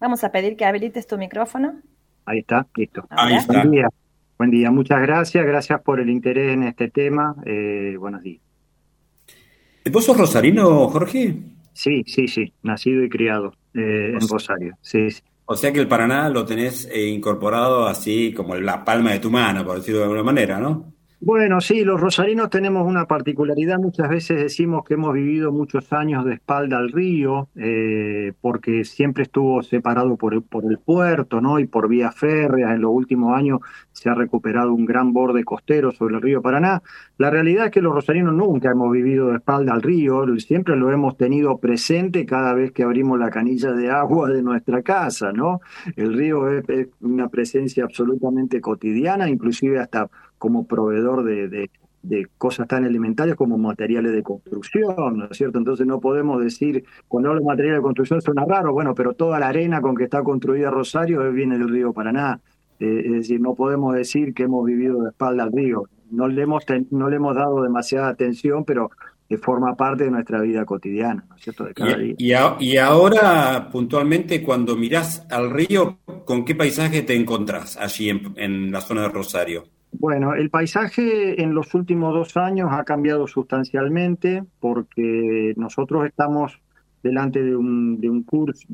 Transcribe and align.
Vamos 0.00 0.24
a 0.24 0.32
pedir 0.32 0.56
que 0.56 0.64
habilites 0.64 1.06
tu 1.06 1.18
micrófono. 1.18 1.80
Ahí 2.24 2.38
está, 2.38 2.66
listo. 2.74 3.06
Ahí 3.10 3.34
está. 3.34 3.58
Buen 3.58 3.70
día. 3.70 3.88
Buen 4.38 4.50
día, 4.50 4.70
muchas 4.70 5.02
gracias. 5.02 5.44
Gracias 5.44 5.82
por 5.82 6.00
el 6.00 6.08
interés 6.08 6.54
en 6.54 6.62
este 6.62 6.88
tema. 6.88 7.36
Eh, 7.44 7.96
buenos 7.98 8.22
días. 8.22 8.40
¿Vos 9.92 10.04
sos 10.04 10.16
rosarino, 10.16 10.88
Jorge? 10.88 11.36
Sí, 11.74 12.02
sí, 12.06 12.28
sí. 12.28 12.52
Nacido 12.62 13.04
y 13.04 13.10
criado 13.10 13.52
eh, 13.74 14.14
en 14.18 14.28
Rosario. 14.28 14.78
Sí, 14.80 15.10
sí. 15.10 15.22
O 15.44 15.54
sea 15.54 15.72
que 15.72 15.80
el 15.80 15.88
Paraná 15.88 16.30
lo 16.30 16.46
tenés 16.46 16.88
eh, 16.90 17.08
incorporado 17.08 17.86
así 17.86 18.32
como 18.32 18.54
la 18.54 18.84
palma 18.84 19.12
de 19.12 19.18
tu 19.18 19.30
mano, 19.30 19.64
por 19.66 19.76
decirlo 19.76 19.98
de 19.98 20.04
alguna 20.04 20.22
manera, 20.22 20.58
¿no? 20.58 20.94
Bueno, 21.22 21.60
sí, 21.60 21.84
los 21.84 22.00
rosarinos 22.00 22.48
tenemos 22.48 22.86
una 22.86 23.04
particularidad. 23.04 23.78
Muchas 23.78 24.08
veces 24.08 24.40
decimos 24.40 24.84
que 24.86 24.94
hemos 24.94 25.12
vivido 25.12 25.52
muchos 25.52 25.92
años 25.92 26.24
de 26.24 26.32
espalda 26.32 26.78
al 26.78 26.90
río, 26.90 27.50
eh, 27.56 28.32
porque 28.40 28.84
siempre 28.84 29.24
estuvo 29.24 29.62
separado 29.62 30.16
por 30.16 30.32
el, 30.32 30.42
puerto, 30.78 31.42
¿no? 31.42 31.58
Y 31.58 31.66
por 31.66 31.88
vías 31.88 32.14
férreas. 32.14 32.70
En 32.74 32.80
los 32.80 32.92
últimos 32.92 33.36
años 33.36 33.60
se 33.92 34.08
ha 34.08 34.14
recuperado 34.14 34.72
un 34.72 34.86
gran 34.86 35.12
borde 35.12 35.44
costero 35.44 35.92
sobre 35.92 36.14
el 36.14 36.22
río 36.22 36.40
Paraná. 36.40 36.82
La 37.18 37.28
realidad 37.28 37.66
es 37.66 37.70
que 37.70 37.82
los 37.82 37.92
rosarinos 37.92 38.32
nunca 38.32 38.70
hemos 38.70 38.90
vivido 38.90 39.28
de 39.28 39.36
espalda 39.36 39.74
al 39.74 39.82
río, 39.82 40.24
siempre 40.38 40.74
lo 40.74 40.90
hemos 40.90 41.18
tenido 41.18 41.58
presente 41.58 42.24
cada 42.24 42.54
vez 42.54 42.72
que 42.72 42.82
abrimos 42.82 43.18
la 43.18 43.28
canilla 43.28 43.72
de 43.72 43.90
agua 43.90 44.30
de 44.30 44.42
nuestra 44.42 44.80
casa, 44.80 45.32
¿no? 45.32 45.60
El 45.96 46.14
río 46.14 46.48
es 46.48 46.88
una 47.02 47.28
presencia 47.28 47.84
absolutamente 47.84 48.62
cotidiana, 48.62 49.28
inclusive 49.28 49.78
hasta 49.78 50.08
como 50.40 50.66
proveedor 50.66 51.22
de, 51.22 51.48
de, 51.48 51.70
de, 52.02 52.26
cosas 52.38 52.66
tan 52.66 52.86
elementarias 52.86 53.36
como 53.36 53.58
materiales 53.58 54.12
de 54.12 54.22
construcción, 54.22 55.18
¿no 55.18 55.26
es 55.30 55.36
cierto? 55.36 55.58
Entonces 55.58 55.86
no 55.86 56.00
podemos 56.00 56.42
decir, 56.42 56.82
cuando 57.06 57.28
hablo 57.28 57.42
de 57.42 57.46
materiales 57.46 57.78
de 57.78 57.82
construcción 57.82 58.22
suena 58.22 58.46
raro, 58.46 58.72
bueno, 58.72 58.94
pero 58.94 59.12
toda 59.12 59.38
la 59.38 59.48
arena 59.48 59.82
con 59.82 59.94
que 59.94 60.04
está 60.04 60.22
construida 60.22 60.70
Rosario 60.70 61.30
viene 61.30 61.58
del 61.58 61.68
río 61.68 61.92
Paraná. 61.92 62.40
Eh, 62.80 63.02
es 63.04 63.12
decir, 63.12 63.38
no 63.38 63.54
podemos 63.54 63.94
decir 63.94 64.32
que 64.32 64.44
hemos 64.44 64.64
vivido 64.64 65.02
de 65.02 65.10
espalda 65.10 65.42
al 65.42 65.52
río. 65.52 65.84
No 66.10 66.26
le 66.26 66.40
hemos, 66.40 66.64
no 66.90 67.10
le 67.10 67.16
hemos 67.16 67.36
dado 67.36 67.62
demasiada 67.62 68.08
atención, 68.08 68.64
pero 68.64 68.90
que 69.28 69.36
forma 69.36 69.76
parte 69.76 70.04
de 70.04 70.10
nuestra 70.10 70.40
vida 70.40 70.64
cotidiana, 70.64 71.26
¿no 71.28 71.36
es 71.36 71.42
cierto? 71.42 71.64
De 71.64 71.74
cada 71.74 72.02
y, 72.02 72.14
día. 72.14 72.16
Y, 72.16 72.32
a, 72.32 72.56
y, 72.58 72.76
ahora, 72.78 73.68
puntualmente, 73.70 74.42
cuando 74.42 74.74
mirás 74.74 75.26
al 75.30 75.50
río, 75.50 75.98
¿con 76.24 76.46
qué 76.46 76.54
paisaje 76.54 77.02
te 77.02 77.14
encontrás 77.14 77.76
allí 77.76 78.08
en, 78.08 78.32
en 78.36 78.72
la 78.72 78.80
zona 78.80 79.02
de 79.02 79.10
Rosario? 79.10 79.64
Bueno, 79.92 80.34
el 80.34 80.50
paisaje 80.50 81.42
en 81.42 81.54
los 81.54 81.74
últimos 81.74 82.14
dos 82.14 82.36
años 82.36 82.70
ha 82.72 82.84
cambiado 82.84 83.26
sustancialmente 83.26 84.44
porque 84.60 85.52
nosotros 85.56 86.06
estamos 86.06 86.60
delante 87.02 87.42
de 87.42 87.56
un, 87.56 88.00
de 88.00 88.08
un 88.08 88.22
curso, 88.22 88.66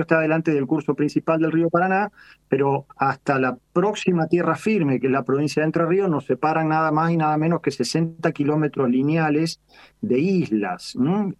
está 0.00 0.20
delante 0.20 0.52
del 0.52 0.66
curso 0.66 0.94
principal 0.94 1.40
del 1.40 1.52
río 1.52 1.70
Paraná, 1.70 2.10
pero 2.48 2.86
hasta 2.96 3.38
la 3.38 3.58
próxima 3.72 4.26
tierra 4.26 4.54
firme, 4.54 5.00
que 5.00 5.06
es 5.06 5.12
la 5.12 5.24
provincia 5.24 5.62
de 5.62 5.66
Entre 5.66 5.86
Ríos, 5.86 6.10
nos 6.10 6.26
separan 6.26 6.68
nada 6.68 6.90
más 6.92 7.10
y 7.10 7.16
nada 7.16 7.36
menos 7.36 7.60
que 7.60 7.70
60 7.70 8.30
kilómetros 8.32 8.88
lineales 8.88 9.60
de 10.00 10.18
islas, 10.18 10.96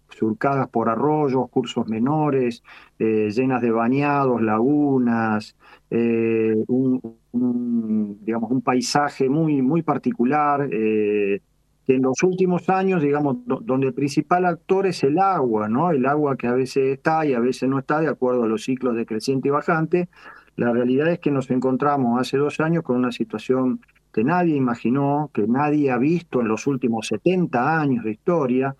surcadas 0.09 0.67
por 0.69 0.89
arroyos, 0.89 1.49
cursos 1.49 1.87
menores, 1.87 2.63
eh, 2.97 3.29
llenas 3.31 3.61
de 3.61 3.71
bañados, 3.71 4.41
lagunas, 4.41 5.55
eh, 5.89 6.55
un, 6.67 7.18
un, 7.31 8.19
digamos, 8.23 8.51
un 8.51 8.61
paisaje 8.61 9.29
muy, 9.29 9.61
muy 9.61 9.81
particular. 9.81 10.67
Eh, 10.71 11.41
que 11.85 11.95
en 11.95 12.03
los 12.03 12.21
últimos 12.21 12.69
años, 12.69 13.01
digamos, 13.01 13.37
donde 13.45 13.87
el 13.87 13.93
principal 13.95 14.45
actor 14.45 14.85
es 14.85 15.03
el 15.03 15.17
agua, 15.17 15.67
¿no? 15.67 15.89
El 15.89 16.05
agua 16.05 16.37
que 16.37 16.45
a 16.45 16.53
veces 16.53 16.85
está 16.85 17.25
y 17.25 17.33
a 17.33 17.39
veces 17.39 17.67
no 17.67 17.79
está 17.79 17.99
de 17.99 18.07
acuerdo 18.07 18.43
a 18.43 18.47
los 18.47 18.63
ciclos 18.63 18.95
de 18.95 19.07
creciente 19.07 19.47
y 19.47 19.51
bajante. 19.51 20.07
La 20.55 20.71
realidad 20.71 21.07
es 21.07 21.17
que 21.17 21.31
nos 21.31 21.49
encontramos 21.49 22.21
hace 22.21 22.37
dos 22.37 22.59
años 22.59 22.83
con 22.83 22.97
una 22.97 23.11
situación 23.11 23.81
que 24.13 24.23
nadie 24.23 24.55
imaginó, 24.55 25.31
que 25.33 25.47
nadie 25.47 25.89
ha 25.89 25.97
visto 25.97 26.41
en 26.41 26.47
los 26.47 26.67
últimos 26.67 27.07
70 27.07 27.79
años 27.79 28.03
de 28.03 28.11
historia, 28.11 28.75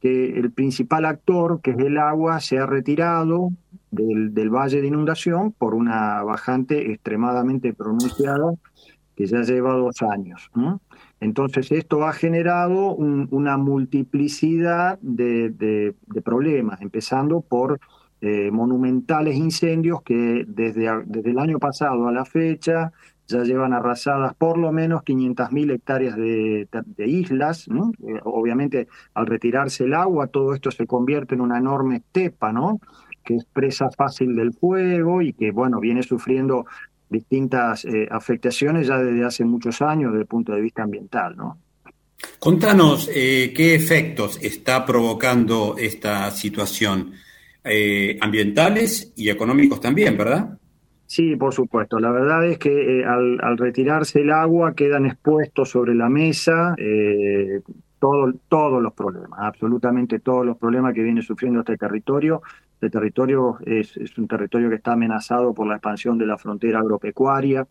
que 0.00 0.38
el 0.38 0.52
principal 0.52 1.06
actor, 1.06 1.60
que 1.60 1.72
es 1.72 1.78
el 1.78 1.98
agua, 1.98 2.38
se 2.38 2.58
ha 2.58 2.66
retirado 2.66 3.50
del, 3.90 4.50
valle 4.50 4.80
de 4.80 4.86
inundación 4.86 5.52
por 5.52 5.74
una 5.74 6.22
bajante 6.22 6.92
extremadamente 6.92 7.72
pronunciada 7.72 8.54
que 9.16 9.26
ya 9.26 9.42
lleva 9.42 9.74
dos 9.74 10.02
años. 10.02 10.50
Entonces 11.20 11.70
esto 11.72 12.04
ha 12.04 12.12
generado 12.12 12.94
un, 12.94 13.28
una 13.30 13.58
multiplicidad 13.58 14.98
de, 15.00 15.94
problemas, 16.24 16.80
empezando 16.80 17.40
por 17.40 17.78
eh, 18.22 18.50
monumentales 18.50 19.36
incendios 19.36 20.02
que 20.02 20.44
desde, 20.46 20.88
desde 21.06 21.30
el 21.30 21.38
año 21.38 21.58
pasado 21.58 22.06
a 22.06 22.12
la 22.12 22.24
fecha 22.24 22.92
ya 23.30 23.42
llevan 23.44 23.72
arrasadas 23.72 24.34
por 24.34 24.58
lo 24.58 24.72
menos 24.72 25.02
500.000 25.02 25.72
hectáreas 25.72 26.16
de, 26.16 26.68
islas. 27.06 27.68
Eh, 27.68 28.20
obviamente, 28.24 28.88
al 29.14 29.26
retirarse 29.26 29.84
el 29.84 29.94
agua, 29.94 30.26
todo 30.26 30.52
esto 30.52 30.70
se 30.70 30.86
convierte 30.86 31.34
en 31.34 31.40
una 31.40 31.58
enorme 31.58 31.96
estepa, 31.96 32.52
¿no? 32.52 32.80
Que 33.24 33.36
es 33.36 33.44
presa 33.44 33.90
fácil 33.90 34.34
del 34.36 34.52
fuego 34.52 35.22
y 35.22 35.32
que, 35.32 35.50
bueno, 35.50 35.80
viene 35.80 36.02
sufriendo 36.02 36.66
distintas 37.08 37.84
eh, 37.84 38.06
afectaciones 38.10 38.86
ya 38.86 38.98
desde 38.98 39.24
hace 39.24 39.44
muchos 39.44 39.82
años 39.82 40.12
desde 40.12 40.22
el 40.22 40.28
punto 40.28 40.52
de 40.52 40.60
vista 40.60 40.82
ambiental, 40.82 41.36
¿no? 41.36 41.58
Contanos 42.38 43.10
eh, 43.14 43.52
qué 43.54 43.74
efectos 43.74 44.38
está 44.42 44.84
provocando 44.84 45.76
esta 45.78 46.30
situación, 46.30 47.12
eh, 47.64 48.18
ambientales 48.20 49.12
y 49.16 49.28
económicos 49.28 49.80
también, 49.80 50.16
¿verdad? 50.16 50.58
Sí, 51.06 51.36
por 51.36 51.52
supuesto. 51.52 51.98
La 51.98 52.10
verdad 52.10 52.46
es 52.46 52.58
que 52.58 53.00
eh, 53.00 53.04
al, 53.04 53.38
al, 53.42 53.58
retirarse 53.58 54.20
el 54.20 54.30
agua 54.30 54.74
quedan 54.74 55.06
expuestos 55.06 55.70
sobre 55.70 55.94
la 55.94 56.08
mesa 56.08 56.74
todo, 57.98 58.32
todos 58.48 58.82
los 58.82 58.94
problemas, 58.94 59.38
absolutamente 59.42 60.20
todos 60.20 60.46
los 60.46 60.56
problemas 60.56 60.94
que 60.94 61.02
viene 61.02 61.20
sufriendo 61.20 61.60
este 61.60 61.76
territorio. 61.76 62.42
Este 62.80 62.88
territorio 62.88 63.58
es, 63.66 63.94
es, 63.98 64.16
un 64.16 64.26
territorio 64.26 64.70
que 64.70 64.76
está 64.76 64.92
amenazado 64.92 65.52
por 65.52 65.66
la 65.66 65.74
expansión 65.74 66.16
de 66.16 66.24
la 66.24 66.38
frontera 66.38 66.78
agropecuaria, 66.78 67.68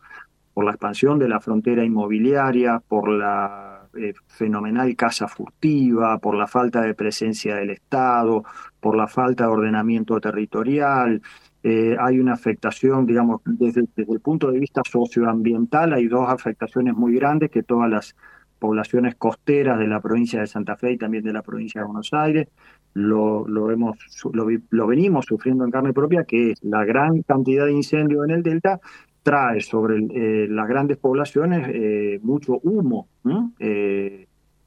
por 0.54 0.64
la 0.64 0.70
expansión 0.70 1.18
de 1.18 1.28
la 1.28 1.40
frontera 1.40 1.84
inmobiliaria, 1.84 2.78
por 2.78 3.08
la 3.08 3.88
eh, 3.96 4.14
fenomenal 4.28 4.94
casa 4.94 5.26
furtiva, 5.26 6.18
por 6.18 6.36
la 6.36 6.46
falta 6.46 6.80
de 6.80 6.94
presencia 6.94 7.56
del 7.56 7.70
Estado, 7.70 8.44
por 8.78 8.96
la 8.96 9.08
falta 9.08 9.46
de 9.46 9.50
ordenamiento 9.50 10.20
territorial. 10.20 11.20
Eh, 11.64 11.96
hay 11.98 12.20
una 12.20 12.34
afectación, 12.34 13.04
digamos, 13.04 13.40
desde, 13.44 13.82
desde 13.96 14.12
el 14.12 14.20
punto 14.20 14.52
de 14.52 14.60
vista 14.60 14.82
socioambiental, 14.88 15.92
hay 15.92 16.06
dos 16.06 16.28
afectaciones 16.28 16.94
muy 16.94 17.16
grandes 17.16 17.50
que 17.50 17.64
todas 17.64 17.90
las 17.90 18.14
poblaciones 18.60 19.16
costeras 19.16 19.78
de 19.80 19.88
la 19.88 20.00
provincia 20.00 20.40
de 20.40 20.46
Santa 20.46 20.76
Fe 20.76 20.92
y 20.92 20.98
también 20.98 21.24
de 21.24 21.32
la 21.32 21.42
provincia 21.42 21.80
de 21.80 21.86
Buenos 21.86 22.12
Aires, 22.12 22.46
lo, 22.94 23.48
lo, 23.48 23.70
hemos, 23.72 23.96
lo, 24.32 24.46
lo, 24.70 24.86
venimos 24.86 25.24
sufriendo 25.26 25.64
en 25.64 25.70
carne 25.72 25.92
propia, 25.92 26.24
que 26.24 26.52
es 26.52 26.62
la 26.62 26.84
gran 26.84 27.22
cantidad 27.22 27.66
de 27.66 27.72
incendios 27.72 28.24
en 28.24 28.30
el 28.30 28.42
delta 28.42 28.80
trae 29.22 29.60
sobre 29.60 29.98
eh, 29.98 30.46
las 30.48 30.68
grandes 30.68 30.96
poblaciones 30.96 31.68
eh, 31.72 32.20
mucho 32.22 32.58
humo, 32.62 33.08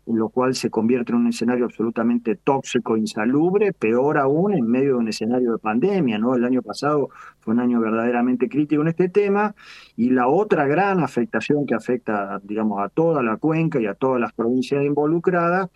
lo 0.05 0.29
cual 0.29 0.53
se 0.55 0.69
convierte 0.69 1.11
en 1.11 1.19
un 1.19 1.27
escenario 1.27 1.65
absolutamente 1.65 2.35
tóxico, 2.35 2.97
insalubre, 2.97 3.71
peor 3.73 4.17
aún 4.17 4.53
en 4.53 4.67
medio 4.67 4.93
de 4.93 4.99
un 4.99 5.07
escenario 5.07 5.53
de 5.53 5.57
pandemia. 5.59 6.17
El 6.17 6.43
año 6.43 6.61
pasado 6.61 7.09
fue 7.39 7.53
un 7.53 7.61
año 7.61 7.79
verdaderamente 7.79 8.49
crítico 8.49 8.81
en 8.81 8.89
este 8.89 9.09
tema, 9.09 9.55
y 9.95 10.09
la 10.09 10.27
otra 10.27 10.67
gran 10.67 10.99
afectación 10.99 11.65
que 11.65 11.75
afecta, 11.75 12.39
digamos, 12.43 12.81
a 12.81 12.89
toda 12.89 13.23
la 13.23 13.37
cuenca 13.37 13.79
y 13.79 13.85
a 13.85 13.93
todas 13.93 14.19
las 14.19 14.33
provincias 14.33 14.83
involucradas 14.83 15.69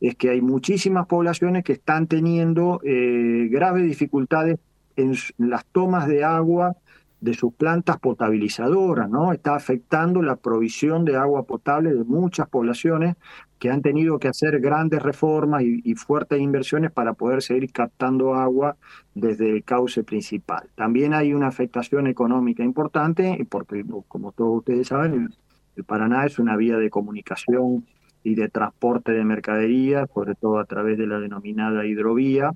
es 0.00 0.16
que 0.16 0.30
hay 0.30 0.40
muchísimas 0.40 1.06
poblaciones 1.06 1.64
que 1.64 1.72
están 1.72 2.06
teniendo 2.06 2.80
eh, 2.84 3.48
graves 3.50 3.84
dificultades 3.84 4.58
en 4.96 5.14
las 5.38 5.64
tomas 5.66 6.06
de 6.06 6.24
agua 6.24 6.76
de 7.24 7.32
sus 7.32 7.54
plantas 7.54 7.98
potabilizadoras, 7.98 9.08
¿no? 9.08 9.32
Está 9.32 9.56
afectando 9.56 10.20
la 10.20 10.36
provisión 10.36 11.06
de 11.06 11.16
agua 11.16 11.44
potable 11.44 11.94
de 11.94 12.04
muchas 12.04 12.50
poblaciones 12.50 13.16
que 13.58 13.70
han 13.70 13.80
tenido 13.80 14.18
que 14.18 14.28
hacer 14.28 14.60
grandes 14.60 15.02
reformas 15.02 15.62
y, 15.62 15.94
fuertes 15.94 16.38
inversiones 16.38 16.92
para 16.92 17.14
poder 17.14 17.40
seguir 17.40 17.72
captando 17.72 18.34
agua 18.34 18.76
desde 19.14 19.50
el 19.50 19.64
cauce 19.64 20.04
principal. 20.04 20.68
También 20.74 21.14
hay 21.14 21.32
una 21.32 21.46
afectación 21.46 22.08
económica 22.08 22.62
importante, 22.62 23.46
porque 23.48 23.82
como 24.06 24.32
todos 24.32 24.58
ustedes 24.58 24.88
saben, 24.88 25.30
el 25.76 25.84
Paraná 25.84 26.26
es 26.26 26.38
una 26.38 26.56
vía 26.56 26.76
de 26.76 26.90
comunicación 26.90 27.86
y 28.22 28.34
de 28.34 28.50
transporte 28.50 29.12
de 29.12 29.24
mercaderías, 29.24 30.10
sobre 30.12 30.34
todo 30.34 30.58
a 30.58 30.66
través 30.66 30.98
de 30.98 31.06
la 31.06 31.18
denominada 31.20 31.86
hidrovía, 31.86 32.50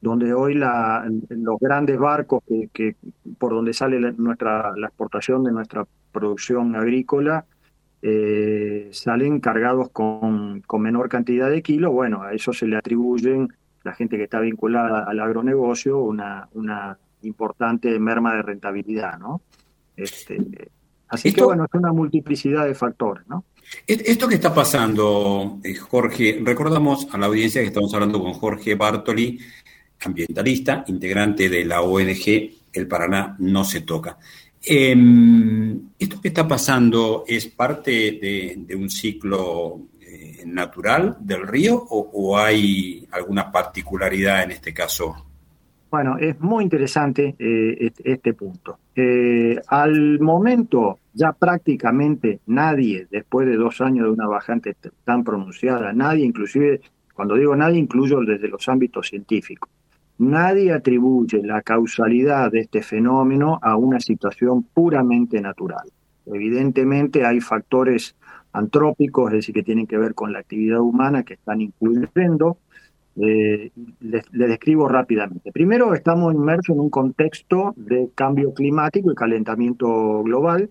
donde 0.00 0.32
hoy 0.32 0.54
la, 0.54 1.04
los 1.28 1.58
grandes 1.60 1.98
barcos 1.98 2.42
que, 2.46 2.68
que, 2.72 2.96
por 3.38 3.52
donde 3.52 3.72
sale 3.74 4.00
la, 4.00 4.12
nuestra, 4.12 4.72
la 4.76 4.86
exportación 4.86 5.44
de 5.44 5.52
nuestra 5.52 5.86
producción 6.12 6.74
agrícola 6.74 7.44
eh, 8.02 8.88
salen 8.92 9.40
cargados 9.40 9.90
con, 9.90 10.62
con, 10.62 10.80
menor 10.80 11.10
cantidad 11.10 11.50
de 11.50 11.62
kilos, 11.62 11.92
bueno, 11.92 12.22
a 12.22 12.32
eso 12.32 12.52
se 12.52 12.66
le 12.66 12.76
atribuyen 12.76 13.52
la 13.82 13.92
gente 13.92 14.16
que 14.16 14.24
está 14.24 14.40
vinculada 14.40 15.04
al 15.04 15.20
agronegocio, 15.20 15.98
una, 15.98 16.48
una 16.52 16.98
importante 17.22 17.98
merma 17.98 18.34
de 18.36 18.42
rentabilidad, 18.42 19.18
¿no? 19.18 19.42
Este, 19.96 20.70
así 21.08 21.32
que 21.34 21.42
bueno, 21.42 21.64
es 21.64 21.74
una 21.74 21.92
multiplicidad 21.92 22.64
de 22.64 22.74
factores, 22.74 23.26
¿no? 23.28 23.44
Esto 23.86 24.26
que 24.26 24.34
está 24.34 24.54
pasando, 24.54 25.58
eh, 25.62 25.74
Jorge, 25.74 26.40
recordamos 26.42 27.06
a 27.12 27.18
la 27.18 27.26
audiencia 27.26 27.60
que 27.60 27.68
estamos 27.68 27.92
hablando 27.94 28.20
con 28.20 28.32
Jorge 28.32 28.74
Bartoli, 28.74 29.38
ambientalista, 30.02 30.84
integrante 30.86 31.48
de 31.48 31.64
la 31.64 31.82
ONG 31.82 32.50
El 32.72 32.86
Paraná 32.86 33.36
no 33.38 33.64
se 33.64 33.82
toca. 33.82 34.18
Em, 34.62 35.90
¿Esto 35.98 36.20
que 36.20 36.28
está 36.28 36.46
pasando 36.46 37.24
es 37.26 37.46
parte 37.46 38.18
de, 38.20 38.76
un 38.76 38.90
ciclo 38.90 39.80
eh, 40.00 40.42
natural 40.46 41.16
del 41.20 41.46
río 41.46 41.82
o, 41.90 42.36
hay 42.36 43.06
alguna 43.12 43.50
particularidad 43.50 44.42
en 44.44 44.50
este 44.52 44.74
caso? 44.74 45.26
Bueno, 45.90 46.18
es 46.18 46.38
muy 46.40 46.62
interesante 46.62 47.34
eh, 47.38 47.90
este, 48.04 48.34
punto. 48.34 48.78
Eh, 48.94 49.58
al 49.66 50.20
momento, 50.20 50.98
ya 51.14 51.32
prácticamente 51.32 52.40
nadie, 52.46 53.08
después 53.10 53.48
de 53.48 53.56
dos 53.56 53.80
años 53.80 54.04
de 54.04 54.12
una 54.12 54.28
bajante 54.28 54.76
tan 55.04 55.24
pronunciada, 55.24 55.92
nadie, 55.92 56.24
inclusive, 56.24 56.80
cuando 57.12 57.34
digo 57.34 57.56
nadie, 57.56 57.78
incluyo 57.78 58.20
desde 58.20 58.46
los 58.46 58.68
ámbitos 58.68 59.08
científicos, 59.08 59.68
Nadie 60.20 60.70
atribuye 60.70 61.42
la 61.42 61.62
causalidad 61.62 62.52
de 62.52 62.60
este 62.60 62.82
fenómeno 62.82 63.58
a 63.62 63.76
una 63.76 64.00
situación 64.00 64.64
puramente 64.64 65.40
natural. 65.40 65.88
Evidentemente 66.26 67.24
hay 67.24 67.40
factores 67.40 68.14
antrópicos, 68.52 69.30
es 69.30 69.38
decir, 69.38 69.54
que 69.54 69.62
tienen 69.62 69.86
que 69.86 69.96
ver 69.96 70.14
con 70.14 70.34
la 70.34 70.40
actividad 70.40 70.80
humana 70.80 71.22
que 71.22 71.34
están 71.34 71.62
incluyendo. 71.62 72.58
Eh, 73.16 73.70
les, 74.00 74.24
describo 74.30 74.88
rápidamente. 74.88 75.52
Primero, 75.52 75.94
estamos 75.94 76.34
inmersos 76.34 76.76
en 76.76 76.80
un 76.80 76.90
contexto 76.90 77.72
de 77.78 78.10
cambio 78.14 78.52
climático 78.52 79.10
y 79.10 79.14
calentamiento 79.14 80.22
global 80.22 80.68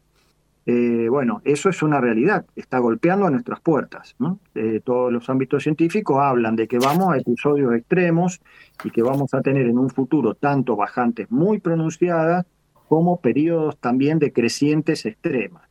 eh, 0.65 1.07
bueno, 1.09 1.41
eso 1.45 1.69
es 1.69 1.81
una 1.81 1.99
realidad, 1.99 2.45
está 2.55 2.79
golpeando 2.79 3.25
a 3.25 3.31
nuestras 3.31 3.59
puertas. 3.59 4.15
Eh, 4.53 4.81
todos 4.83 5.11
los 5.11 5.29
ámbitos 5.29 5.63
científicos 5.63 6.17
hablan 6.19 6.55
de 6.55 6.67
que 6.67 6.77
vamos 6.77 7.13
a 7.13 7.17
episodios 7.17 7.73
extremos 7.73 8.39
y 8.83 8.91
que 8.91 9.01
vamos 9.01 9.33
a 9.33 9.41
tener 9.41 9.65
en 9.65 9.77
un 9.77 9.89
futuro 9.89 10.35
tanto 10.35 10.75
bajantes 10.75 11.31
muy 11.31 11.59
pronunciadas 11.59 12.45
como 12.87 13.19
periodos 13.19 13.77
también 13.77 14.19
de 14.19 14.31
crecientes 14.31 15.05
extremas. 15.05 15.63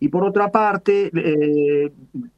Y 0.00 0.08
por 0.08 0.24
otra 0.24 0.50
parte, 0.50 1.10
eh, 1.14 1.92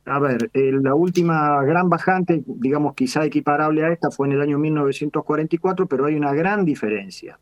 a 0.04 0.18
ver, 0.20 0.50
la 0.54 0.94
última 0.94 1.64
gran 1.64 1.88
bajante, 1.88 2.44
digamos 2.46 2.94
quizá 2.94 3.24
equiparable 3.24 3.84
a 3.84 3.92
esta, 3.92 4.10
fue 4.10 4.28
en 4.28 4.34
el 4.34 4.40
año 4.40 4.58
1944, 4.58 5.86
pero 5.86 6.04
hay 6.04 6.14
una 6.14 6.32
gran 6.32 6.64
diferencia. 6.64 7.40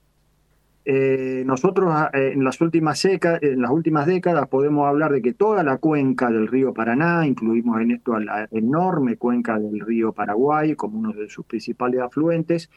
Eh, 0.86 1.42
nosotros 1.46 1.88
ah, 1.90 2.10
eh, 2.12 2.32
en 2.34 2.44
las, 2.44 2.60
últimas 2.60 3.02
en 3.06 3.62
las 3.62 3.70
últimas 3.70 4.06
décadas 4.06 4.48
podemos 4.48 4.86
hablar 4.86 5.12
de 5.12 5.22
que 5.22 5.32
toda 5.32 5.62
la 5.62 5.78
cuenca 5.78 6.30
del 6.30 6.46
río 6.46 6.74
Paraná, 6.74 7.26
incluimos 7.26 7.80
en 7.80 7.92
esto 7.92 8.14
a 8.14 8.20
la 8.20 8.48
enorme 8.50 9.16
cuenca 9.16 9.58
del 9.58 9.80
río 9.80 10.12
Paraguay 10.12 10.74
como 10.74 10.98
uno 10.98 11.12
de 11.12 11.28
sus 11.30 11.46
principales 11.46 12.00
afluentes, 12.02 12.68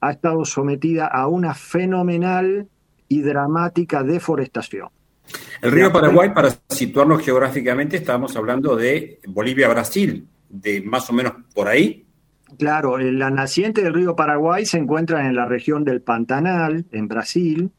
ha 0.00 0.10
estado 0.10 0.44
sometida 0.44 1.06
a 1.06 1.26
una 1.26 1.54
fenomenal 1.54 2.68
y 3.08 3.22
dramática 3.22 4.02
deforestación. 4.02 4.88
El 5.62 5.72
río 5.72 5.92
Paraguay, 5.92 6.30
para 6.34 6.50
situarnos 6.68 7.22
geográficamente, 7.22 7.96
estamos 7.96 8.36
hablando 8.36 8.76
de 8.76 9.20
Bolivia-Brasil, 9.26 10.26
de 10.48 10.82
más 10.82 11.08
o 11.10 11.12
menos 11.12 11.32
por 11.54 11.68
ahí. 11.68 12.06
Claro, 12.56 12.98
la 12.98 13.30
naciente 13.30 13.82
del 13.82 13.94
río 13.94 14.16
Paraguay 14.16 14.64
se 14.64 14.78
encuentra 14.78 15.26
en 15.26 15.36
la 15.36 15.46
región 15.46 15.84
del 15.84 16.00
Pantanal, 16.00 16.86
en 16.92 17.08
Brasil. 17.08 17.70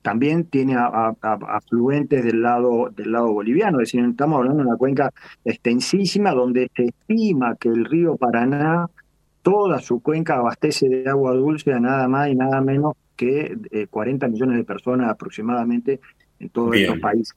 También 0.00 0.44
tiene 0.44 0.76
afluentes 0.78 2.24
del 2.24 2.40
lado, 2.40 2.88
del 2.90 3.12
lado 3.12 3.32
boliviano, 3.34 3.80
es 3.80 3.92
decir, 3.92 4.02
estamos 4.08 4.38
hablando 4.38 4.62
de 4.62 4.68
una 4.68 4.78
cuenca 4.78 5.12
extensísima 5.44 6.32
donde 6.32 6.70
se 6.74 6.86
estima 6.86 7.54
que 7.56 7.68
el 7.68 7.84
río 7.84 8.16
Paraná, 8.16 8.86
toda 9.42 9.78
su 9.80 10.00
cuenca 10.00 10.36
abastece 10.36 10.88
de 10.88 11.08
agua 11.08 11.34
dulce 11.34 11.72
a 11.74 11.80
nada 11.80 12.08
más 12.08 12.28
y 12.28 12.34
nada 12.34 12.62
menos 12.62 12.94
que 13.14 13.58
40 13.90 14.24
eh, 14.24 14.28
millones 14.30 14.56
de 14.56 14.64
personas 14.64 15.10
aproximadamente 15.10 16.00
en 16.40 16.48
todos 16.48 16.76
estos 16.76 16.98
países 17.00 17.34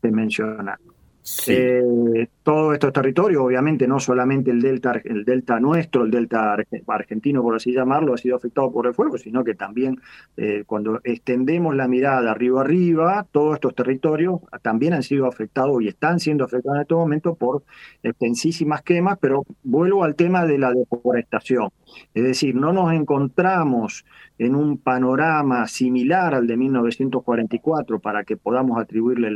Eh, 1.48 2.28
todos 2.42 2.74
estos 2.74 2.92
territorios, 2.92 3.44
obviamente 3.44 3.88
no 3.88 4.00
solamente 4.00 4.50
el 4.50 4.62
delta, 4.62 5.00
el 5.04 5.24
delta 5.24 5.60
nuestro, 5.60 6.04
el 6.04 6.12
delta 6.12 6.58
argentino, 6.88 7.44
por 7.44 7.56
así 7.56 7.72
llamarlo, 7.72 8.14
ha 8.14 8.18
sido 8.18 8.36
afectado 8.36 8.72
por 8.72 8.88
el 8.88 8.94
fuego, 8.94 9.18
sino 9.18 9.44
que 9.44 9.54
también 9.54 10.02
eh, 10.38 10.64
cuando 10.66 11.00
extendemos 11.04 11.76
la 11.76 11.88
mirada 11.88 12.32
arriba 12.32 12.62
arriba, 12.62 13.28
todos 13.32 13.56
estos 13.56 13.76
territorios 13.76 14.40
también 14.64 14.94
han 14.94 15.04
sido 15.04 15.28
afectados 15.28 15.82
y 15.82 15.88
están 15.88 16.20
siendo 16.20 16.46
afectados 16.46 16.78
en 16.78 16.82
este 16.82 16.96
momento 16.96 17.36
por 17.36 17.64
extensísimas 18.02 18.82
quemas, 18.82 19.18
pero 19.20 19.44
vuelvo 19.64 20.04
al 20.04 20.16
tema 20.16 20.46
de 20.46 20.58
la 20.58 20.72
deforestación. 20.72 21.70
Es 22.14 22.24
decir, 22.24 22.56
no 22.56 22.74
nos 22.74 22.94
encontramos 22.94 24.06
en 24.38 24.56
un 24.56 24.78
panorama 24.78 25.68
similar 25.68 26.36
al 26.36 26.48
de 26.48 26.58
1944 26.58 28.00
para 28.00 28.24
que 28.24 28.38
podamos 28.38 28.80
atribuirle 28.80 29.36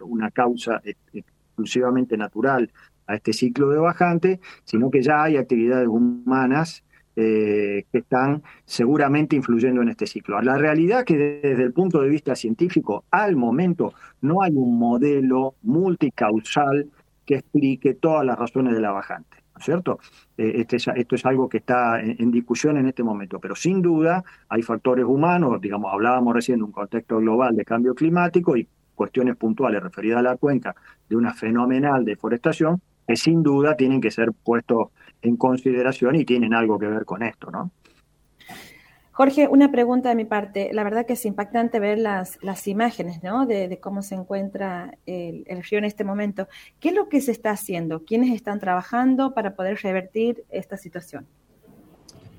una 0.00 0.30
causa 0.30 0.80
exclusivamente 1.12 2.16
natural 2.16 2.70
a 3.06 3.16
este 3.16 3.32
ciclo 3.32 3.70
de 3.70 3.78
bajante, 3.78 4.40
sino 4.64 4.90
que 4.90 5.02
ya 5.02 5.22
hay 5.22 5.36
actividades 5.36 5.88
humanas 5.88 6.84
eh, 7.16 7.84
que 7.92 7.98
están 7.98 8.42
seguramente 8.64 9.36
influyendo 9.36 9.82
en 9.82 9.88
este 9.88 10.06
ciclo. 10.06 10.40
La 10.42 10.58
realidad 10.58 11.00
es 11.00 11.04
que 11.04 11.16
desde 11.16 11.62
el 11.62 11.72
punto 11.72 12.00
de 12.00 12.08
vista 12.08 12.34
científico, 12.34 13.04
al 13.10 13.36
momento, 13.36 13.94
no 14.20 14.42
hay 14.42 14.50
un 14.52 14.76
modelo 14.78 15.54
multicausal 15.62 16.90
que 17.24 17.36
explique 17.36 17.94
todas 17.94 18.26
las 18.26 18.36
razones 18.36 18.74
de 18.74 18.80
la 18.80 18.90
bajante. 18.90 19.43
¿No 19.54 19.58
es 19.58 19.64
cierto? 19.64 19.98
Eh, 20.36 20.52
este 20.56 20.76
esto 20.76 21.14
es 21.14 21.24
algo 21.26 21.48
que 21.48 21.58
está 21.58 22.00
en, 22.00 22.30
discusión 22.30 22.76
en 22.76 22.88
este 22.88 23.02
momento, 23.02 23.38
pero 23.38 23.54
sin 23.54 23.80
duda 23.80 24.24
hay 24.48 24.62
factores 24.62 25.04
humanos, 25.04 25.60
digamos, 25.60 25.92
hablábamos 25.92 26.34
recién 26.34 26.58
de 26.58 26.64
un 26.64 26.72
contexto 26.72 27.18
global 27.18 27.54
de 27.56 27.64
cambio 27.64 27.94
climático 27.94 28.56
y 28.56 28.66
cuestiones 28.94 29.36
puntuales 29.36 29.82
referidas 29.82 30.18
a 30.18 30.22
la 30.22 30.36
cuenca 30.36 30.74
de 31.08 31.16
una 31.16 31.34
fenomenal 31.34 32.04
deforestación 32.04 32.80
que 33.06 33.16
sin 33.16 33.42
duda 33.42 33.76
tienen 33.76 34.00
que 34.00 34.10
ser 34.10 34.32
puestos 34.32 34.88
en 35.22 35.36
consideración 35.36 36.16
y 36.16 36.24
tienen 36.24 36.54
algo 36.54 36.78
que 36.78 36.86
ver 36.86 37.04
con 37.04 37.22
esto, 37.22 37.50
¿no? 37.50 37.70
Jorge, 39.14 39.46
una 39.46 39.70
pregunta 39.70 40.08
de 40.08 40.16
mi 40.16 40.24
parte. 40.24 40.70
La 40.72 40.82
verdad 40.82 41.06
que 41.06 41.12
es 41.12 41.24
impactante 41.24 41.78
ver 41.78 41.98
las, 41.98 42.36
las 42.42 42.66
imágenes 42.66 43.22
¿no? 43.22 43.46
de, 43.46 43.78
cómo 43.80 44.02
se 44.02 44.16
encuentra 44.16 44.98
el, 45.06 45.44
río 45.70 45.78
en 45.78 45.84
este 45.84 46.02
momento. 46.02 46.48
¿Qué 46.80 46.88
es 46.88 46.96
lo 46.96 47.08
que 47.08 47.20
se 47.20 47.30
está 47.30 47.52
haciendo? 47.52 48.04
¿Quiénes 48.04 48.34
están 48.34 48.58
trabajando 48.58 49.32
para 49.32 49.54
poder 49.54 49.78
revertir 49.80 50.44
esta 50.50 50.76
situación? 50.76 51.28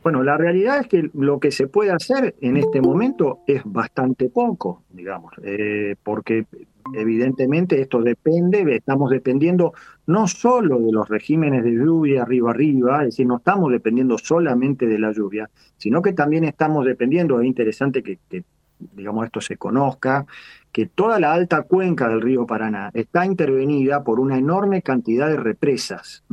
Bueno, 0.05 0.21
la 0.21 0.37
realidad 0.37 0.81
es 0.81 0.87
que 0.87 1.09
lo 1.15 1.39
que 1.39 1.49
se 1.49 1.65
puede 1.65 1.89
hacer 1.89 2.35
en 2.39 2.57
este 2.57 2.79
momento 2.79 3.39
es 3.47 3.63
bastante 3.65 4.29
poco, 4.29 4.83
digamos, 4.91 5.33
eh, 5.41 5.95
porque 6.03 6.45
evidentemente 6.93 7.81
esto 7.81 8.03
depende, 8.03 8.75
estamos 8.75 9.09
dependiendo 9.09 9.73
no 10.05 10.27
solo 10.27 10.77
de 10.79 10.91
los 10.91 11.09
regímenes 11.09 11.63
de 11.63 11.71
lluvia 11.71 12.21
arriba 12.21 12.51
arriba, 12.51 12.99
es 12.99 13.05
decir, 13.05 13.25
no 13.25 13.37
estamos 13.37 13.71
dependiendo 13.71 14.19
solamente 14.19 14.85
de 14.85 14.99
la 14.99 15.11
lluvia, 15.11 15.49
sino 15.75 16.03
que 16.03 16.13
también 16.13 16.43
estamos 16.43 16.85
dependiendo, 16.85 17.41
es 17.41 17.47
interesante 17.47 18.03
que, 18.03 18.19
digamos 18.77 19.25
esto 19.25 19.41
se 19.41 19.57
conozca, 19.57 20.27
que 20.71 20.85
toda 20.85 21.19
la 21.19 21.33
alta 21.33 21.63
cuenca 21.63 22.07
del 22.09 22.21
río 22.21 22.45
Paraná 22.45 22.91
está 22.93 23.25
intervenida 23.25 24.03
por 24.03 24.19
una 24.19 24.37
enorme 24.37 24.83
cantidad 24.83 25.27
de 25.29 25.37
represas, 25.37 26.23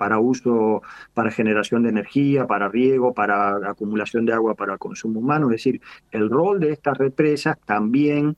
para 0.00 0.18
uso, 0.18 0.80
para 1.12 1.30
generación 1.30 1.82
de 1.82 1.90
energía, 1.90 2.46
para 2.46 2.70
riego, 2.70 3.12
para 3.12 3.56
acumulación 3.68 4.24
de 4.24 4.32
agua 4.32 4.54
para 4.54 4.78
consumo 4.78 5.20
humano. 5.20 5.48
Es 5.48 5.56
decir, 5.56 5.82
el 6.10 6.30
rol 6.30 6.58
de 6.58 6.72
estas 6.72 6.96
represas 6.96 7.58
también 7.66 8.34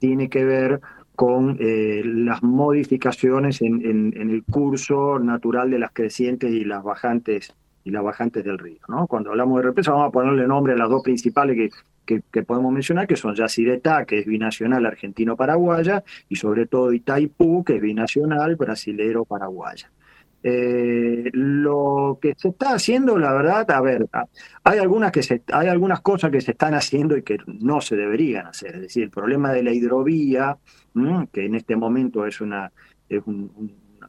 tiene 0.00 0.28
que 0.28 0.44
ver 0.44 0.80
con 1.14 1.58
eh, 1.60 2.02
las 2.04 2.42
modificaciones 2.42 3.62
en, 3.62 3.84
el 4.16 4.42
curso 4.42 5.20
natural 5.20 5.70
de 5.70 5.78
las 5.78 5.92
crecientes 5.92 6.50
y 6.50 6.64
las 6.64 6.82
bajantes 6.82 7.54
y 7.84 7.92
las 7.92 8.02
bajantes 8.02 8.42
del 8.42 8.58
río. 8.58 8.80
¿no? 8.88 9.06
Cuando 9.06 9.30
hablamos 9.30 9.58
de 9.58 9.68
represas 9.68 9.94
vamos 9.94 10.08
a 10.08 10.10
ponerle 10.10 10.48
nombre 10.48 10.72
a 10.72 10.76
las 10.76 10.90
dos 10.90 11.04
principales 11.04 11.70
que, 12.04 12.20
que, 12.32 12.42
podemos 12.42 12.72
mencionar, 12.72 13.06
que 13.06 13.14
son 13.14 13.36
Yacyretá, 13.36 14.06
que 14.06 14.18
es 14.18 14.26
binacional 14.26 14.84
argentino-paraguaya, 14.84 16.02
y 16.28 16.34
sobre 16.34 16.66
todo 16.66 16.92
Itaipú, 16.92 17.62
que 17.62 17.76
es 17.76 17.80
binacional 17.80 18.56
brasilero-paraguaya. 18.56 19.88
Eh, 20.48 21.28
lo 21.32 22.20
que 22.22 22.34
se 22.36 22.50
está 22.50 22.74
haciendo, 22.74 23.18
la 23.18 23.32
verdad, 23.32 23.68
a 23.68 23.80
ver, 23.80 24.06
hay 24.62 24.78
algunas, 24.78 25.10
que 25.10 25.24
se, 25.24 25.42
hay 25.52 25.66
algunas 25.66 26.02
cosas 26.02 26.30
que 26.30 26.40
se 26.40 26.52
están 26.52 26.74
haciendo 26.74 27.16
y 27.16 27.24
que 27.24 27.38
no 27.46 27.80
se 27.80 27.96
deberían 27.96 28.46
hacer. 28.46 28.76
Es 28.76 28.82
decir, 28.82 29.02
el 29.02 29.10
problema 29.10 29.52
de 29.52 29.64
la 29.64 29.72
hidrovía, 29.72 30.56
que 31.32 31.46
en 31.46 31.56
este 31.56 31.74
momento 31.74 32.24
es 32.26 32.40
una, 32.40 32.70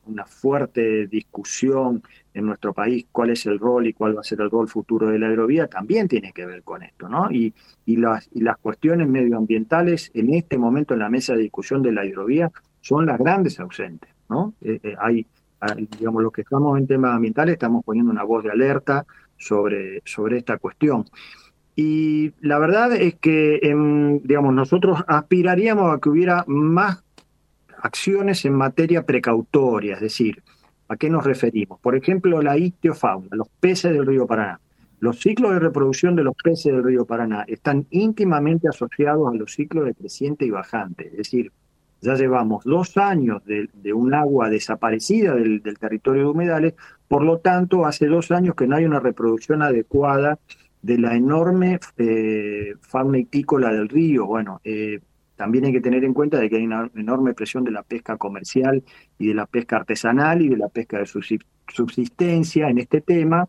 una 0.05 0.25
fuerte 0.25 1.07
discusión 1.07 2.03
en 2.35 2.45
nuestro 2.45 2.71
país 2.71 3.07
cuál 3.11 3.31
es 3.31 3.47
el 3.47 3.57
rol 3.57 3.87
y 3.87 3.93
cuál 3.93 4.15
va 4.15 4.21
a 4.21 4.23
ser 4.23 4.41
el 4.41 4.51
rol 4.51 4.67
futuro 4.67 5.07
de 5.07 5.17
la 5.17 5.31
hidrovía, 5.31 5.65
también 5.65 6.07
tiene 6.07 6.33
que 6.33 6.45
ver 6.45 6.61
con 6.61 6.83
esto, 6.83 7.09
¿no? 7.09 7.31
Y, 7.31 7.51
y, 7.87 7.95
las, 7.95 8.29
y 8.31 8.41
las 8.41 8.57
cuestiones 8.57 9.07
medioambientales 9.07 10.11
en 10.13 10.35
este 10.35 10.59
momento 10.59 10.93
en 10.93 10.99
la 10.99 11.09
mesa 11.09 11.33
de 11.33 11.41
discusión 11.41 11.81
de 11.81 11.93
la 11.93 12.05
hidrovía 12.05 12.51
son 12.79 13.07
las 13.07 13.17
grandes 13.17 13.59
ausentes, 13.59 14.11
¿no? 14.29 14.53
Eh, 14.61 14.79
eh, 14.83 14.95
hay, 14.99 15.25
digamos, 15.89 16.23
los 16.23 16.31
que 16.31 16.41
estamos 16.41 16.77
en 16.77 16.87
temas 16.87 17.15
ambientales 17.15 17.53
estamos 17.53 17.83
poniendo 17.83 18.11
una 18.11 18.23
voz 18.23 18.43
de 18.43 18.51
alerta 18.51 19.05
sobre, 19.37 20.01
sobre 20.05 20.37
esta 20.37 20.57
cuestión. 20.57 21.05
Y 21.75 22.33
la 22.41 22.57
verdad 22.57 22.93
es 22.93 23.15
que, 23.15 23.59
em, 23.61 24.19
digamos, 24.23 24.53
nosotros 24.53 25.03
aspiraríamos 25.07 25.93
a 25.93 25.99
que 25.99 26.09
hubiera 26.09 26.43
más 26.47 27.03
acciones 27.81 28.43
en 28.45 28.53
materia 28.53 29.05
precautoria, 29.05 29.93
es 29.93 30.01
decir, 30.01 30.43
¿a 30.87 30.95
qué 30.97 31.09
nos 31.09 31.23
referimos? 31.23 31.79
Por 31.79 31.95
ejemplo, 31.95 32.41
la 32.41 32.57
ictiofauna, 32.57 33.29
los 33.31 33.49
peces 33.59 33.93
del 33.93 34.05
río 34.05 34.25
Paraná. 34.25 34.59
Los 34.99 35.19
ciclos 35.19 35.51
de 35.51 35.59
reproducción 35.59 36.15
de 36.15 36.23
los 36.23 36.33
peces 36.43 36.73
del 36.73 36.83
río 36.83 37.05
Paraná 37.05 37.45
están 37.47 37.85
íntimamente 37.91 38.67
asociados 38.67 39.31
a 39.31 39.35
los 39.35 39.53
ciclos 39.53 39.85
de 39.85 39.93
creciente 39.93 40.45
y 40.45 40.49
bajante, 40.49 41.09
es 41.09 41.17
decir, 41.17 41.51
ya 42.01 42.15
llevamos 42.15 42.63
dos 42.63 42.97
años 42.97 43.41
de, 43.45 43.93
un 43.93 44.13
agua 44.13 44.49
desaparecida 44.49 45.35
del, 45.35 45.61
territorio 45.79 46.23
de 46.23 46.29
humedales, 46.29 46.73
por 47.07 47.23
lo 47.23 47.39
tanto, 47.39 47.85
hace 47.85 48.07
dos 48.07 48.31
años 48.31 48.55
que 48.55 48.67
no 48.67 48.75
hay 48.75 48.85
una 48.85 48.99
reproducción 48.99 49.61
adecuada 49.61 50.39
de 50.81 50.97
la 50.97 51.15
enorme 51.15 51.79
eh, 51.97 52.75
fauna 52.81 53.17
itícola 53.17 53.71
del 53.71 53.89
río. 53.89 54.25
Bueno, 54.25 54.61
eh, 54.63 54.99
también 55.37 55.65
hay 55.65 55.71
que 55.71 55.81
tener 55.81 56.03
en 56.03 56.13
cuenta 56.13 56.39
de 56.39 56.49
que 56.49 56.57
hay 56.57 56.65
una 56.65 56.89
enorme 56.95 57.33
presión 57.33 57.63
de 57.63 57.71
la 57.71 57.83
pesca 57.83 58.17
comercial 58.17 58.83
y 59.17 59.27
de 59.27 59.33
la 59.33 59.45
pesca 59.45 59.77
artesanal 59.77 60.41
y 60.41 60.49
de 60.49 60.57
la 60.57 60.67
pesca 60.67 60.97
de 60.99 61.05
subsistencia 61.05 62.69
en 62.69 62.79
este 62.79 63.01
tema, 63.01 63.47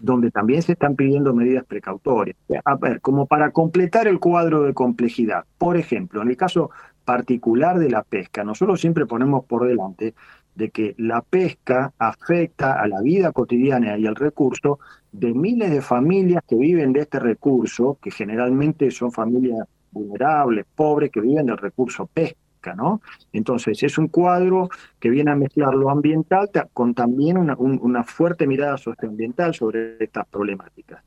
donde 0.00 0.30
también 0.30 0.62
se 0.62 0.72
están 0.72 0.96
pidiendo 0.96 1.34
medidas 1.34 1.64
precautorias. 1.64 2.36
A 2.64 2.76
ver, 2.76 3.00
como 3.00 3.26
para 3.26 3.50
completar 3.50 4.08
el 4.08 4.18
cuadro 4.20 4.62
de 4.62 4.74
complejidad, 4.74 5.44
por 5.58 5.76
ejemplo, 5.76 6.22
en 6.22 6.30
el 6.30 6.36
caso 6.36 6.70
particular 7.08 7.78
de 7.78 7.88
la 7.88 8.02
pesca, 8.02 8.44
nosotros 8.44 8.82
siempre 8.82 9.06
ponemos 9.06 9.46
por 9.46 9.66
delante 9.66 10.12
de 10.54 10.68
que 10.68 10.94
la 10.98 11.22
pesca 11.22 11.94
afecta 11.98 12.78
a 12.78 12.86
la 12.86 13.00
vida 13.00 13.32
cotidiana 13.32 13.96
y 13.96 14.06
al 14.06 14.14
recurso 14.14 14.78
de 15.10 15.32
miles 15.32 15.70
de 15.70 15.80
familias 15.80 16.44
que 16.46 16.56
viven 16.56 16.92
de 16.92 17.00
este 17.00 17.18
recurso, 17.18 17.96
que 18.02 18.10
generalmente 18.10 18.90
son 18.90 19.10
familias 19.10 19.66
vulnerables, 19.90 20.66
pobres, 20.74 21.10
que 21.10 21.22
viven 21.22 21.46
del 21.46 21.56
recurso 21.56 22.06
pesca, 22.12 22.74
¿no? 22.74 23.00
Entonces, 23.32 23.82
es 23.82 23.96
un 23.96 24.08
cuadro 24.08 24.68
que 25.00 25.08
viene 25.08 25.30
a 25.30 25.34
mezclar 25.34 25.72
lo 25.72 25.88
ambiental 25.88 26.50
con 26.74 26.92
también 26.92 27.38
una, 27.38 28.04
fuerte 28.04 28.46
mirada 28.46 28.76
socioambiental 28.76 29.54
sobre 29.54 29.96
estas 29.98 30.26
problemáticas. 30.26 31.02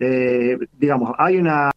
Eh, 0.00 0.58
digamos, 0.76 1.12
hay 1.18 1.36
una, 1.36 1.70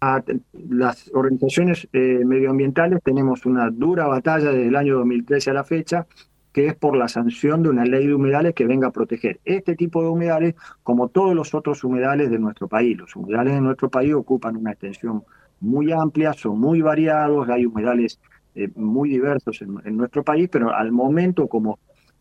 las 0.69 1.11
organizaciones 1.13 1.87
eh, 1.93 2.23
medioambientales 2.25 3.01
tenemos 3.03 3.45
una 3.45 3.69
dura 3.69 4.07
batalla 4.07 4.51
desde 4.51 4.67
el 4.67 4.75
año 4.75 4.97
2013 4.97 5.51
a 5.51 5.53
la 5.53 5.63
fecha, 5.63 6.07
que 6.51 6.65
es 6.65 6.75
por 6.75 6.97
la 6.97 7.07
sanción 7.07 7.61
de 7.61 7.69
una 7.69 7.85
ley 7.85 8.07
de 8.07 8.15
humedales 8.15 8.55
que 8.55 8.65
venga 8.65 8.87
a 8.87 8.91
proteger 8.91 9.39
este 9.45 9.75
tipo 9.75 10.01
de 10.01 10.09
humedales 10.09 10.55
como 10.81 11.09
todos 11.09 11.35
los 11.35 11.53
otros 11.53 11.83
humedales 11.83 12.31
de 12.31 12.39
nuestro 12.39 12.67
país. 12.67 12.97
Los 12.97 13.15
humedales 13.15 13.53
de 13.53 13.61
nuestro 13.61 13.89
país 13.89 14.13
ocupan 14.15 14.57
una 14.57 14.71
extensión 14.71 15.23
muy 15.59 15.91
amplia, 15.91 16.33
son 16.33 16.59
muy 16.59 16.81
variados, 16.81 17.47
hay 17.49 17.65
humedales 17.65 18.19
eh, 18.55 18.69
muy 18.75 19.09
diversos 19.09 19.61
en, 19.61 19.97
nuestro 19.97 20.23
país, 20.23 20.49
pero 20.51 20.73
al 20.73 20.91
momento 20.91 21.47
como 21.47 21.77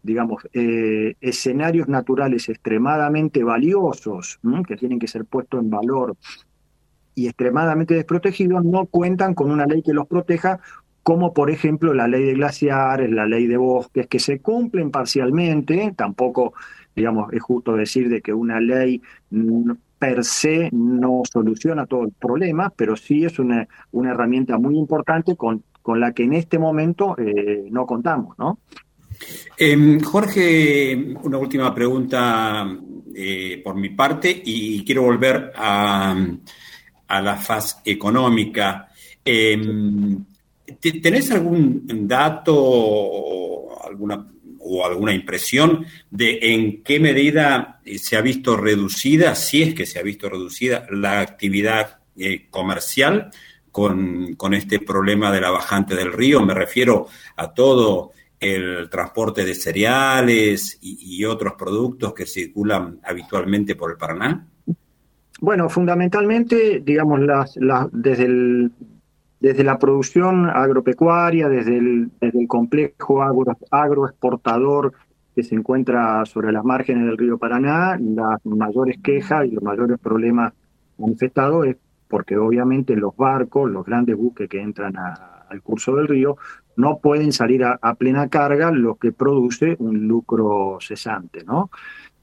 digamos, 0.07 0.49
eh, 0.53 1.17
escenarios 1.21 1.89
naturales 1.89 2.49
extremadamente 2.49 3.43
valiosos, 3.45 4.39
que 4.67 4.77
tienen 4.77 4.99
que 4.99 5.09
ser 5.09 5.25
puestos 5.25 5.61
en 5.61 5.69
valor 5.69 6.17
y 7.15 7.27
extremadamente 7.27 7.95
desprotegidos, 7.95 8.65
no 8.65 8.87
cuentan 8.87 9.35
con 9.35 9.51
una 9.51 9.67
ley 9.67 9.83
que 9.83 9.93
los 9.93 10.07
proteja, 10.07 10.61
como 11.03 11.33
por 11.33 11.51
ejemplo 11.51 11.93
la 11.93 12.09
ley 12.09 12.25
de 12.25 12.35
glaciares, 12.35 13.11
la 13.11 13.27
ley 13.27 13.47
de 13.47 13.57
bosques, 13.57 14.07
que 14.07 14.19
se 14.19 14.39
cumplen 14.41 14.91
parcialmente, 14.91 15.93
tampoco, 15.97 16.55
digamos, 16.95 17.33
es 17.33 17.43
justo 17.43 17.75
decir 17.75 18.09
de 18.09 18.23
que 18.23 18.33
una 18.33 18.61
ley 18.61 19.03
per 19.99 20.25
se 20.25 20.69
no 20.73 21.23
soluciona 21.31 21.87
todo 21.87 22.05
el 22.05 22.13
problema, 22.13 22.71
pero 22.77 22.97
sí 22.97 23.25
es 23.25 23.39
una, 23.39 23.67
una 23.93 24.11
herramienta 24.11 24.59
muy 24.59 24.77
importante 24.77 25.37
con, 25.37 25.63
con 25.83 26.01
la 26.01 26.13
que 26.13 26.25
en 26.25 26.35
este 26.35 26.59
momento 26.59 27.17
eh, 27.19 27.69
no 27.71 27.87
contamos, 27.87 28.39
¿no? 28.39 28.59
Em, 29.59 30.01
Jorge, 30.01 31.15
una 31.23 31.39
última 31.39 31.75
pregunta 31.75 32.69
eh, 33.15 33.61
por 33.65 33.75
mi 33.75 33.89
parte 33.91 34.43
y 34.45 34.85
quiero 34.85 35.03
volver 35.03 35.53
a, 35.57 36.15
la 37.09 37.37
faz 37.37 37.81
económica. 37.85 38.89
Em, 39.25 40.25
¿Tenés 40.79 41.31
algún 41.31 41.87
dato 42.07 42.55
o 42.55 43.83
alguna 43.83 44.27
o 44.69 44.85
alguna 44.85 45.15
impresión 45.15 45.87
de 46.11 46.39
en 46.43 46.83
qué 46.83 46.99
medida 46.99 47.81
se 47.99 48.17
ha 48.17 48.21
visto 48.21 48.57
reducida, 48.57 49.35
si 49.37 49.63
es 49.63 49.75
que 49.75 49.87
se 49.87 50.01
ha 50.01 50.03
visto 50.03 50.29
reducida, 50.29 50.87
la 50.91 51.21
actividad 51.21 52.01
eh, 52.17 52.47
comercial 52.51 53.31
con, 53.71 54.35
con, 54.35 54.55
este 54.55 54.81
problema 54.81 55.31
de 55.31 55.41
la 55.41 55.51
bajante 55.51 55.95
del 55.95 56.13
río. 56.13 56.45
Me 56.45 56.53
refiero 56.53 57.07
a 57.37 57.55
todo 57.55 58.13
el 58.39 58.89
transporte 58.91 59.45
de 59.45 59.55
cereales 59.55 60.79
y, 60.81 61.25
otros 61.25 61.55
productos 61.55 62.13
que 62.13 62.27
circulan 62.27 63.01
habitualmente 63.03 63.75
por 63.75 63.91
el 63.91 63.97
Paraná. 63.97 64.47
Bueno, 65.41 65.69
fundamentalmente, 65.69 66.81
digamos, 66.85 67.21
las, 67.21 67.57
desde 67.93 68.25
el 68.25 68.73
desde 69.41 69.65
la 69.65 69.79
producción 69.79 70.49
agropecuaria, 70.49 71.49
desde 71.49 71.77
el, 71.77 72.11
desde 72.21 72.41
el 72.41 72.49
complejo 72.49 73.23
agro, 73.23 73.57
agroexportador 73.71 74.93
que 75.35 75.43
se 75.43 75.55
encuentra 75.55 76.25
sobre 76.25 76.53
las 76.53 76.65
márgenes 76.65 77.05
del 77.05 77.19
río 77.19 77.37
Paraná, 77.37 77.99
las 78.01 78.45
mayores 78.45 78.97
quejas 79.03 79.47
y 79.47 79.51
los 79.51 79.63
mayores 79.63 79.99
problemas 79.99 80.55
manifestados 80.97 81.67
es 81.67 81.77
porque 82.09 82.37
obviamente 82.39 82.97
los 82.97 83.15
barcos, 83.17 83.71
los 83.71 83.85
grandes 83.85 84.17
buques 84.17 84.49
que 84.49 84.61
entran 84.61 84.95
al 84.97 85.63
curso 85.63 85.97
del 85.97 86.09
río, 86.09 86.39
no 86.77 86.99
pueden 86.99 87.33
salir 87.33 87.65
a, 87.65 87.95
plena 87.95 88.29
carga, 88.29 88.71
lo 88.71 88.97
que 88.97 89.13
produce 89.13 89.77
un 89.79 90.07
lucro 90.07 90.79
cesante, 90.81 91.43
¿no? 91.45 91.71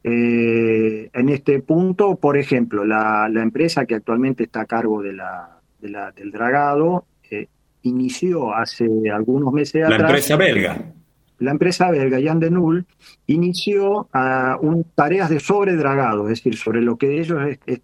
Eh, 0.03 1.09
en 1.13 1.29
este 1.29 1.61
punto, 1.61 2.15
por 2.17 2.37
ejemplo, 2.37 2.85
la, 2.85 3.29
la, 3.29 3.41
empresa 3.41 3.85
que 3.85 3.95
actualmente 3.95 4.43
está 4.43 4.61
a 4.61 4.65
cargo 4.65 5.01
de 5.01 5.13
la, 5.13 5.59
del 5.79 6.31
dragado 6.31 7.05
eh, 7.31 7.47
inició 7.83 8.53
hace 8.53 8.85
algunos 9.11 9.53
meses 9.53 9.81
la 9.81 9.87
atrás. 9.87 10.01
La 10.01 10.07
empresa 10.07 10.35
belga. 10.35 10.93
La 11.39 11.51
empresa 11.51 11.89
belga, 11.89 12.19
Jan 12.23 12.39
de 12.39 12.51
Null, 12.51 12.85
inició 13.27 14.07
uh, 14.13 14.57
un, 14.61 14.85
tareas 14.95 15.29
de 15.29 15.39
sobredragado, 15.39 16.29
es 16.29 16.37
decir, 16.37 16.57
sobre 16.57 16.81
lo 16.81 16.97
que 16.97 17.19
ellos 17.19 17.39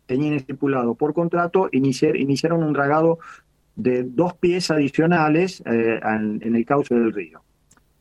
tenían 0.05 0.33
estipulado 0.33 0.95
por 0.95 1.13
contrato, 1.13 1.67
iniciar, 1.71 2.15
iniciaron 2.15 2.63
un 2.63 2.73
dragado 2.73 3.19
de 3.79 4.03
dos 4.03 4.33
pies 4.35 4.69
adicionales 4.71 5.63
eh, 5.65 5.99
en, 6.03 6.55
el 6.55 6.65
cauce 6.65 6.93
del 6.93 7.13
río. 7.13 7.41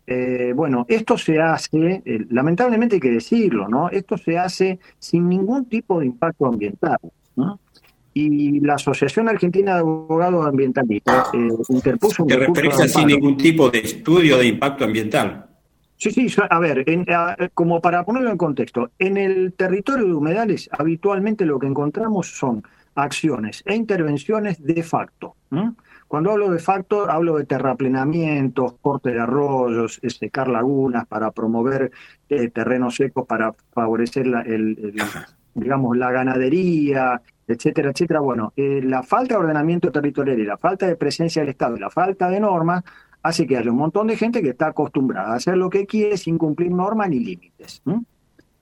Eh, 0.06 0.52
bueno, 0.54 0.86
esto 0.88 1.18
se 1.18 1.40
hace, 1.40 2.02
lamentablemente 2.30 2.96
hay 2.96 3.00
que 3.00 3.10
decirlo, 3.10 3.68
¿no? 3.68 3.90
Esto 3.90 4.16
se 4.16 4.38
hace 4.38 4.78
sin 4.98 5.28
ningún 5.28 5.66
tipo 5.66 6.00
de 6.00 6.06
impacto 6.06 6.46
ambiental, 6.46 6.98
¿no? 7.36 7.60
y 8.14 8.58
la 8.60 8.74
Asociación 8.74 9.28
Argentina 9.28 9.74
de 9.74 9.80
Abogados 9.80 10.44
Ambientalistas 10.44 11.28
eh, 11.34 11.48
interpuso 11.68 12.24
un 12.24 12.28
¿Te 12.28 12.36
referís 12.36 12.74
sin 12.92 13.06
ningún 13.06 13.36
tipo 13.36 13.70
de 13.70 13.78
estudio 13.78 14.38
de 14.38 14.46
impacto 14.46 14.84
ambiental? 14.84 15.46
Sí, 15.96 16.10
sí, 16.10 16.28
a 16.48 16.58
ver, 16.58 16.84
como 17.54 17.80
para 17.80 18.04
ponerlo 18.04 18.30
en 18.30 18.38
contexto, 18.38 18.90
en 18.98 19.16
el 19.16 19.52
territorio 19.52 20.06
de 20.06 20.14
humedales 20.14 20.68
habitualmente 20.72 21.44
lo 21.44 21.58
que 21.58 21.66
encontramos 21.66 22.28
son 22.28 22.62
acciones 22.98 23.62
e 23.64 23.74
intervenciones 23.74 24.62
de 24.62 24.82
facto. 24.82 25.36
Cuando 26.08 26.30
hablo 26.30 26.50
de 26.50 26.58
facto, 26.58 27.10
hablo 27.10 27.36
de 27.36 27.44
terraplenamientos, 27.44 28.74
corte 28.80 29.10
de 29.10 29.20
arroyos, 29.20 30.00
secar 30.02 30.48
lagunas 30.48 31.06
para 31.06 31.30
promover 31.30 31.90
eh, 32.28 32.48
terrenos 32.50 32.96
secos 32.96 33.26
para 33.26 33.54
favorecer 33.72 34.26
la, 34.26 34.40
el, 34.42 34.94
digamos, 35.54 35.96
la 35.96 36.10
ganadería, 36.10 37.20
etcétera, 37.46 37.90
etcétera. 37.90 38.20
Bueno, 38.20 38.52
eh, 38.56 38.80
la 38.82 39.02
falta 39.02 39.34
de 39.34 39.40
ordenamiento 39.40 39.92
territorial 39.92 40.40
y 40.40 40.44
la 40.44 40.56
falta 40.56 40.86
de 40.86 40.96
presencia 40.96 41.42
del 41.42 41.50
Estado 41.50 41.76
y 41.76 41.80
la 41.80 41.90
falta 41.90 42.28
de 42.28 42.40
normas 42.40 42.82
hace 43.22 43.46
que 43.46 43.56
haya 43.56 43.70
un 43.70 43.76
montón 43.76 44.06
de 44.06 44.16
gente 44.16 44.42
que 44.42 44.50
está 44.50 44.68
acostumbrada 44.68 45.32
a 45.32 45.36
hacer 45.36 45.56
lo 45.56 45.70
que 45.70 45.86
quiere 45.86 46.16
sin 46.16 46.38
cumplir 46.38 46.70
normas 46.70 47.10
ni 47.10 47.20
límites. 47.20 47.82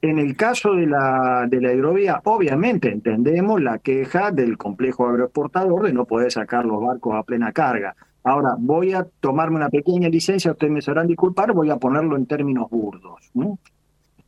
En 0.06 0.20
el 0.20 0.36
caso 0.36 0.74
de 0.74 0.86
la, 0.86 1.48
de 1.50 1.60
la 1.60 1.72
hidrovía, 1.72 2.20
obviamente 2.22 2.92
entendemos 2.92 3.60
la 3.60 3.80
queja 3.80 4.30
del 4.30 4.56
complejo 4.56 5.08
agroexportador 5.08 5.86
de 5.86 5.92
no 5.92 6.04
poder 6.04 6.30
sacar 6.30 6.64
los 6.64 6.80
barcos 6.80 7.16
a 7.16 7.24
plena 7.24 7.50
carga. 7.50 7.96
Ahora, 8.22 8.54
voy 8.56 8.92
a 8.92 9.04
tomarme 9.18 9.56
una 9.56 9.68
pequeña 9.68 10.08
licencia, 10.08 10.52
ustedes 10.52 10.72
me 10.72 10.80
sabrán 10.80 11.08
disculpar, 11.08 11.52
voy 11.52 11.70
a 11.70 11.78
ponerlo 11.78 12.14
en 12.14 12.26
términos 12.26 12.70
burdos. 12.70 13.32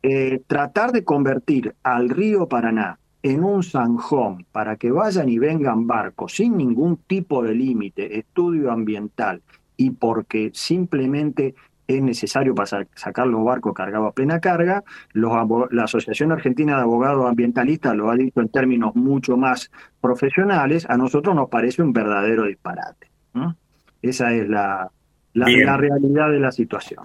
Eh, 0.03 0.41
tratar 0.47 0.91
de 0.91 1.05
convertir 1.05 1.73
al 1.81 2.09
río 2.09 2.49
Paraná 2.49 2.99
en 3.23 3.45
un 3.45 3.63
zanjón 3.63 4.45
para 4.51 4.75
que 4.75 4.91
vayan 4.91 5.29
y 5.29 5.39
vengan 5.39 5.87
barcos 5.87 6.33
sin 6.33 6.57
ningún 6.57 6.97
tipo 7.07 7.41
de 7.41 7.55
límite, 7.55 8.19
estudio 8.19 8.69
ambiental, 8.73 9.41
y 9.77 9.91
porque 9.91 10.51
simplemente 10.53 11.55
es 11.89 12.03
necesario 12.03 12.53
para 12.53 12.85
sacar 12.93 13.25
los 13.25 13.43
barcos 13.43 13.73
cargados 13.73 14.09
a 14.09 14.11
plena 14.11 14.39
carga. 14.39 14.83
la 15.13 15.83
Asociación 15.83 16.31
Argentina 16.31 16.75
de 16.75 16.83
Abogados 16.83 17.27
Ambientalistas 17.27 17.95
lo 17.95 18.11
ha 18.11 18.15
dicho 18.15 18.41
en 18.41 18.49
términos 18.49 18.95
mucho 18.95 19.37
más 19.37 19.71
profesionales, 19.99 20.85
a 20.87 20.97
nosotros 20.97 21.35
nos 21.35 21.49
parece 21.49 21.81
un 21.81 21.91
verdadero 21.91 22.45
disparate. 22.45 23.07
Esa 24.03 24.33
es 24.33 24.47
la, 24.47 24.91
la, 25.33 25.77
realidad 25.77 26.29
de 26.29 26.39
la 26.39 26.51
situación. 26.51 27.03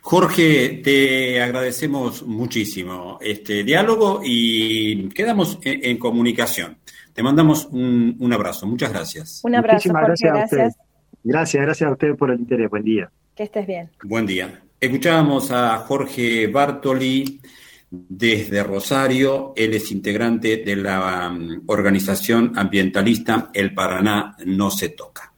Jorge, 0.00 0.80
te 0.82 1.42
agradecemos 1.42 2.22
muchísimo 2.22 3.18
este 3.20 3.64
diálogo 3.64 4.20
y 4.24 5.08
quedamos 5.08 5.58
en, 5.64 5.98
comunicación. 5.98 6.78
Te 7.12 7.22
mandamos 7.24 7.66
un, 7.66 8.32
abrazo. 8.32 8.66
Muchas 8.66 8.92
gracias. 8.92 9.40
Un 9.42 9.56
abrazo, 9.56 9.90
Jorge, 9.90 10.06
gracias. 10.22 10.50
Gracias. 10.52 10.76
gracias, 11.24 11.62
gracias 11.62 11.88
a 11.88 11.92
ustedes 11.92 12.16
por 12.16 12.30
el 12.30 12.38
interés. 12.38 12.70
Buen 12.70 12.84
día. 12.84 13.10
Estés 13.40 13.66
bien. 13.66 13.90
Buen 14.02 14.26
día. 14.26 14.60
Escuchábamos 14.78 15.50
a 15.50 15.78
Jorge 15.78 16.46
Bartoli 16.48 17.40
desde 17.90 18.62
Rosario. 18.62 19.54
Él 19.56 19.72
es 19.72 19.90
integrante 19.92 20.58
de 20.58 20.76
la 20.76 21.30
um, 21.30 21.62
organización 21.68 22.52
ambientalista 22.54 23.48
El 23.54 23.72
Paraná 23.72 24.36
No 24.44 24.70
Se 24.70 24.90
Toca. 24.90 25.29